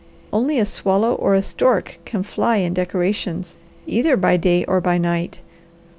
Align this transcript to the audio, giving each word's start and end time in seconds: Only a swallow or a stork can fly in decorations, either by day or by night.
Only 0.33 0.57
a 0.57 0.65
swallow 0.65 1.13
or 1.13 1.35
a 1.35 1.43
stork 1.43 1.99
can 2.05 2.23
fly 2.23 2.55
in 2.55 2.73
decorations, 2.73 3.57
either 3.85 4.17
by 4.17 4.35
day 4.35 4.65
or 4.65 4.81
by 4.81 4.97
night. 4.97 5.41